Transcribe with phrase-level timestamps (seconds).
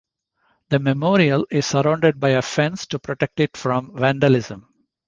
[0.69, 4.65] The memorial is surrounded by a fence to protect it from vandalism.